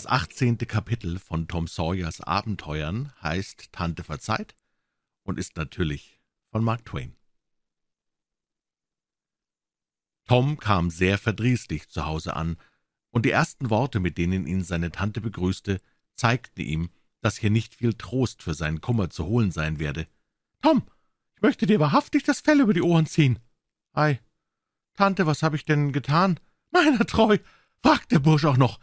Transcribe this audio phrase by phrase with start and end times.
[0.00, 4.54] Das achtzehnte Kapitel von Tom Sawyers Abenteuern heißt »Tante verzeiht«
[5.24, 7.18] und ist natürlich von Mark Twain.
[10.24, 12.56] Tom kam sehr verdrießlich zu Hause an,
[13.10, 15.82] und die ersten Worte, mit denen ihn seine Tante begrüßte,
[16.14, 16.88] zeigten ihm,
[17.20, 20.08] dass hier nicht viel Trost für seinen Kummer zu holen sein werde.
[20.62, 20.82] »Tom,
[21.34, 23.38] ich möchte dir wahrhaftig das Fell über die Ohren ziehen.«
[23.92, 24.18] »Ei,
[24.94, 27.36] Tante, was habe ich denn getan?« »Meiner treu«,
[27.82, 28.80] fragt der Bursch auch noch,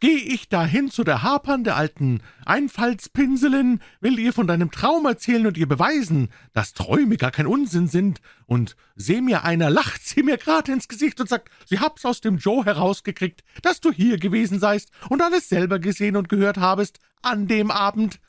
[0.00, 5.44] Geh ich dahin zu der Hapern, der alten Einfallspinselin, will ihr von deinem Traum erzählen
[5.44, 10.22] und ihr beweisen, dass Träume gar kein Unsinn sind, und seh mir einer, lacht sie
[10.22, 14.18] mir grad ins Gesicht und sagt, sie hab's aus dem Joe herausgekriegt, dass du hier
[14.18, 18.20] gewesen seist und alles selber gesehen und gehört habest, an dem Abend.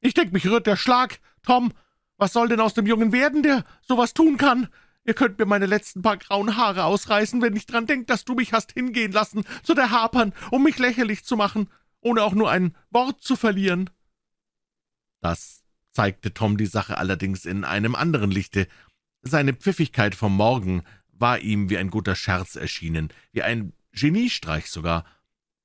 [0.00, 1.18] Ich denk, mich rührt der Schlag.
[1.42, 1.72] Tom,
[2.18, 4.68] was soll denn aus dem Jungen werden, der sowas tun kann?
[5.06, 8.34] Ihr könnt mir meine letzten paar grauen Haare ausreißen, wenn ich dran denk, dass du
[8.34, 12.50] mich hast hingehen lassen zu der Hapern, um mich lächerlich zu machen, ohne auch nur
[12.50, 13.88] ein Wort zu verlieren.«
[15.20, 15.62] Das
[15.92, 18.66] zeigte Tom die Sache allerdings in einem anderen Lichte.
[19.22, 25.04] Seine Pfiffigkeit vom Morgen war ihm wie ein guter Scherz erschienen, wie ein Geniestreich sogar.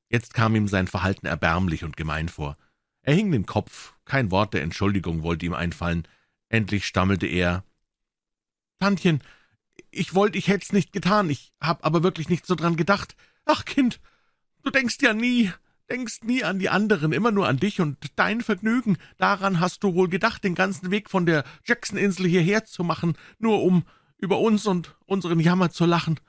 [0.09, 2.57] Jetzt kam ihm sein Verhalten erbärmlich und gemein vor.
[3.01, 6.07] Er hing den Kopf, kein Wort der Entschuldigung wollte ihm einfallen.
[6.47, 7.63] Endlich stammelte er,
[8.81, 9.21] Tantchen,
[9.91, 13.15] ich wollte, ich hätt's nicht getan, ich hab aber wirklich nicht so dran gedacht.
[13.45, 13.99] Ach, Kind,
[14.63, 15.51] du denkst ja nie,
[15.91, 18.97] denkst nie an die anderen, immer nur an dich und dein Vergnügen.
[19.19, 23.61] Daran hast du wohl gedacht, den ganzen Weg von der Jackson-Insel hierher zu machen, nur
[23.61, 23.83] um
[24.17, 26.19] über uns und unseren Jammer zu lachen.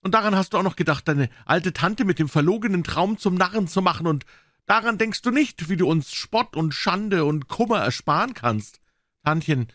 [0.00, 3.34] Und daran hast du auch noch gedacht, deine alte Tante mit dem verlogenen Traum zum
[3.34, 4.24] Narren zu machen, und
[4.64, 8.80] daran denkst du nicht, wie du uns Spott und Schande und Kummer ersparen kannst.
[9.22, 9.68] Tantchen,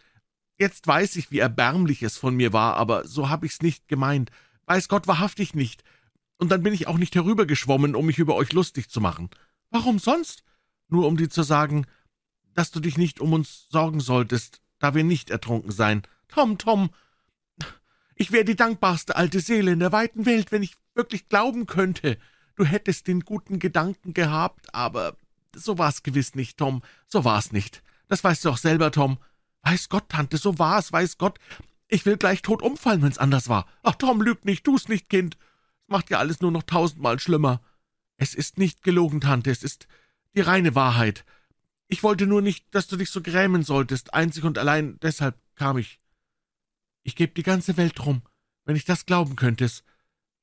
[0.57, 4.31] Jetzt weiß ich, wie erbärmlich es von mir war, aber so hab ich's nicht gemeint.
[4.65, 5.83] Weiß Gott wahrhaftig nicht.
[6.37, 9.29] Und dann bin ich auch nicht herübergeschwommen, um mich über euch lustig zu machen.
[9.69, 10.43] Warum sonst?
[10.87, 11.85] Nur um dir zu sagen,
[12.53, 16.03] dass du dich nicht um uns sorgen solltest, da wir nicht ertrunken seien.
[16.27, 16.89] Tom, Tom,
[18.15, 22.17] ich wäre die dankbarste alte Seele in der weiten Welt, wenn ich wirklich glauben könnte,
[22.55, 25.17] du hättest den guten Gedanken gehabt, aber
[25.53, 27.83] so war's gewiss nicht, Tom, so war's nicht.
[28.07, 29.17] Das weißt du auch selber, Tom.
[29.65, 31.39] Weiß Gott, Tante, so war's, weiß Gott.
[31.87, 33.67] Ich will gleich tot umfallen, wenn's anders war.
[33.81, 35.37] Ach, Tom, lüg nicht, tu's nicht, Kind.
[35.81, 37.61] Es macht ja alles nur noch tausendmal schlimmer.
[38.17, 39.87] Es ist nicht gelogen, Tante, es ist
[40.35, 41.25] die reine Wahrheit.
[41.87, 45.79] Ich wollte nur nicht, dass du dich so grämen solltest, einzig und allein deshalb kam
[45.79, 45.99] ich.
[47.01, 48.21] Ich geb die ganze Welt drum,
[48.65, 49.83] wenn ich das glauben könntest.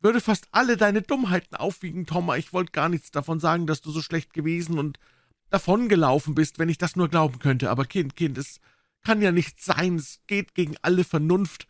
[0.00, 3.93] Würde fast alle deine Dummheiten aufwiegen, Tom, ich wollte gar nichts davon sagen, dass du
[3.93, 4.99] so schlecht gewesen und
[5.50, 7.71] davongelaufen bist, wenn ich das nur glauben könnte.
[7.71, 8.60] Aber Kind, Kind, es
[9.02, 11.66] kann ja nicht sein, es geht gegen alle Vernunft.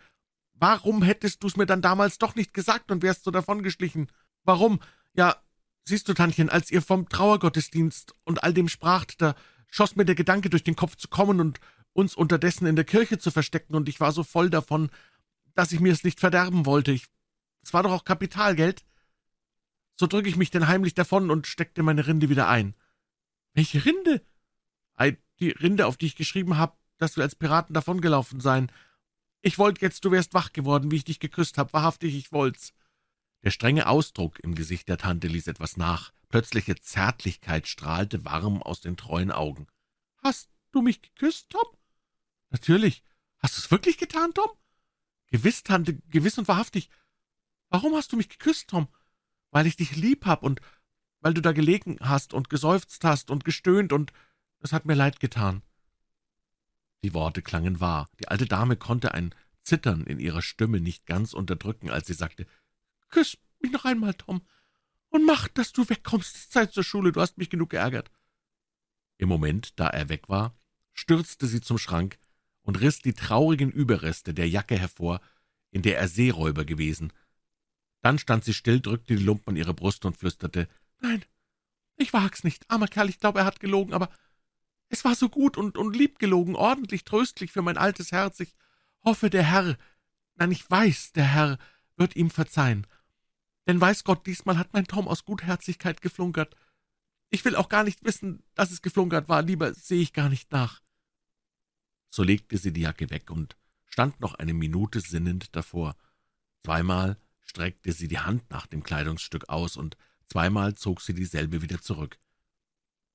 [0.55, 4.09] Warum hättest du's mir dann damals doch nicht gesagt und wärst so davongeschlichen?
[4.45, 4.81] Warum?
[5.15, 5.37] Ja,
[5.85, 9.35] siehst du, Tantchen, als ihr vom Trauergottesdienst und all dem spracht, da
[9.69, 11.61] schoss mir der Gedanke durch den Kopf zu kommen und
[11.93, 14.91] uns unterdessen in der Kirche zu verstecken, und ich war so voll davon,
[15.55, 16.93] dass ich mir es nicht verderben wollte.
[16.93, 17.07] Ich,
[17.63, 18.85] es war doch auch Kapitalgeld.
[19.99, 22.75] So drücke ich mich denn heimlich davon und steckte meine Rinde wieder ein.
[23.53, 24.25] Welche Rinde?
[24.95, 28.71] Ei, die Rinde, auf die ich geschrieben habe, dass wir als Piraten davongelaufen seien.
[29.41, 31.73] Ich wollt jetzt, du wärst wach geworden, wie ich dich geküsst hab.
[31.73, 32.73] Wahrhaftig, ich wollt's.«
[33.43, 36.13] Der strenge Ausdruck im Gesicht der Tante ließ etwas nach.
[36.29, 39.67] Plötzliche Zärtlichkeit strahlte warm aus den treuen Augen.
[40.23, 41.67] »Hast du mich geküsst, Tom?«
[42.51, 43.03] »Natürlich.
[43.39, 44.51] Hast du's wirklich getan, Tom?«
[45.27, 46.89] »Gewiss, Tante, gewiss und wahrhaftig.
[47.69, 48.87] Warum hast du mich geküsst, Tom?«
[49.51, 50.61] »Weil ich dich lieb hab und
[51.21, 54.13] weil du da gelegen hast und geseufzt hast und gestöhnt und
[54.61, 55.63] es hat mir leid getan.«
[57.03, 58.09] Die Worte klangen wahr.
[58.21, 62.47] Die alte Dame konnte ein Zittern in ihrer Stimme nicht ganz unterdrücken, als sie sagte,
[63.11, 64.43] »Küss mich noch einmal, Tom,
[65.09, 66.53] und mach, dass du wegkommst.
[66.53, 68.11] Zeit zur Schule, du hast mich genug geärgert.«
[69.19, 70.57] Im Moment, da er weg war,
[70.93, 72.19] stürzte sie zum Schrank
[72.63, 75.21] und riss die traurigen Überreste der Jacke hervor,
[75.71, 77.13] in der er Seeräuber gewesen.
[78.01, 80.69] Dann stand sie still, drückte die Lumpen an ihre Brust und flüsterte,
[81.01, 81.25] »Nein,
[81.97, 84.11] ich wag's nicht, armer Kerl, ich glaube, er hat gelogen, aber
[84.93, 88.39] es war so gut und, und liebgelogen, ordentlich tröstlich für mein altes Herz.
[88.41, 88.55] Ich
[89.03, 89.79] hoffe, der Herr,
[90.35, 91.59] nein, ich weiß, der Herr
[91.97, 92.87] wird ihm verzeihen.
[93.67, 96.55] Denn weiß Gott, diesmal hat mein Tom aus Gutherzigkeit geflunkert.
[97.31, 100.53] Ich will auch gar nicht wissen, dass es geflunkert war, lieber sehe ich gar nicht
[100.53, 100.83] nach.
[102.11, 103.57] So legte sie die Jacke weg und
[103.87, 105.97] stand noch eine Minute sinnend davor.
[106.65, 109.97] Zweimal streckte sie die Hand nach dem Kleidungsstück aus, und
[110.29, 112.19] zweimal zog sie dieselbe wieder zurück.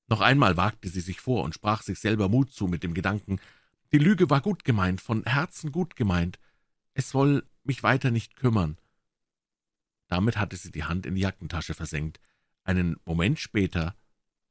[0.08, 3.40] Noch einmal wagte sie sich vor und sprach sich selber Mut zu mit dem Gedanken,
[3.92, 6.38] die Lüge war gut gemeint, von Herzen gut gemeint,
[6.94, 8.78] es soll mich weiter nicht kümmern.
[10.08, 12.20] Damit hatte sie die Hand in die Jackentasche versenkt.
[12.64, 13.94] Einen Moment später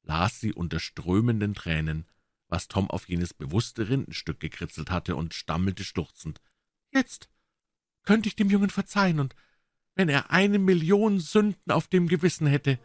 [0.04, 2.06] las sie unter strömenden Tränen,
[2.48, 6.40] was Tom auf jenes bewusste Rindenstück gekritzelt hatte, und stammelte schluchzend,
[6.92, 7.30] »Jetzt
[8.04, 9.36] könnte ich dem Jungen verzeihen, und
[9.96, 12.80] wenn er eine Million Sünden auf dem Gewissen hätte,